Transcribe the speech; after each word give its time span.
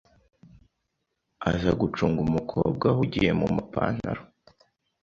Aza 1.49 1.71
gucunga 1.81 2.19
umukobwa 2.27 2.85
ahugiye 2.93 3.31
mu 3.39 3.47
mapantaro 3.55 4.21